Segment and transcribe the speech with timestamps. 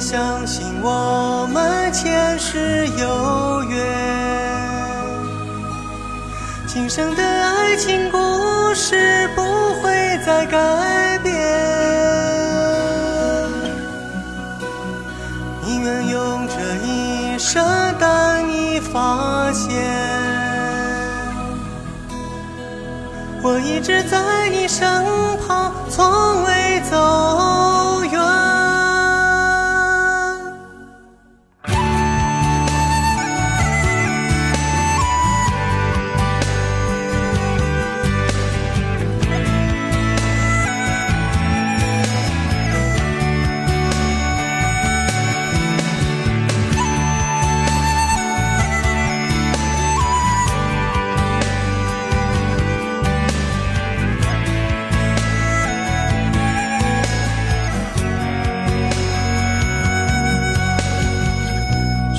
[0.00, 3.78] 相信我们前世有缘，
[6.66, 8.18] 今生的爱情故
[8.74, 9.42] 事不
[9.80, 9.90] 会
[10.24, 11.34] 再改变。
[15.64, 16.54] 宁愿用这
[16.86, 17.64] 一生
[17.98, 19.74] 等你发现，
[23.42, 24.85] 我一直在你身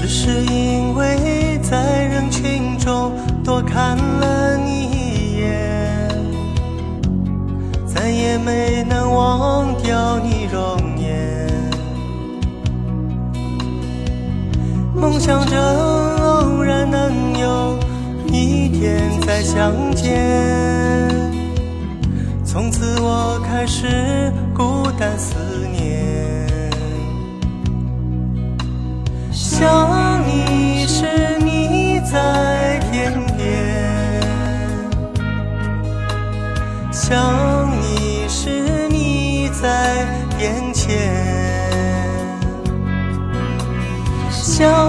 [0.07, 3.11] 只是因为在人群中
[3.43, 6.07] 多看了你一眼，
[7.85, 11.45] 再也没能忘掉你容颜。
[14.95, 15.57] 梦想着
[16.23, 17.77] 偶然能有
[18.27, 20.15] 一天再相见，
[22.45, 25.35] 从此我开始孤单思
[25.69, 25.76] 念。
[36.99, 40.07] 想你时，你在
[40.39, 40.97] 眼前；
[44.31, 44.86] 想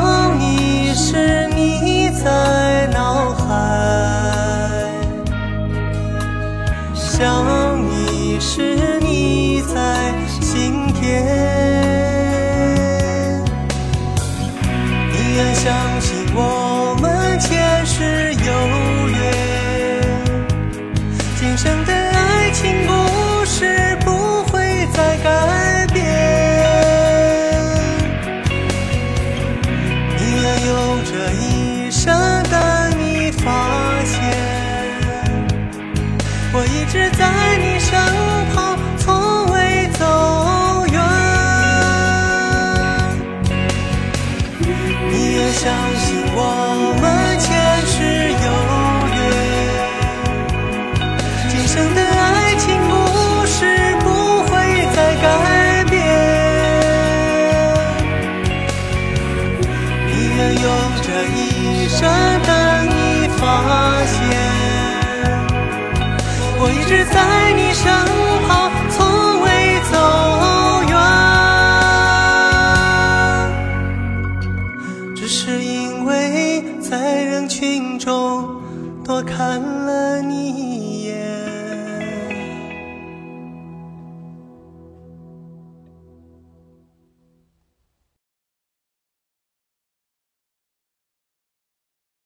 [66.88, 67.92] 直在你身
[68.48, 69.94] 旁，从未走
[70.88, 70.96] 远。
[75.14, 78.62] 只是因为在人群中
[79.04, 80.77] 多看了你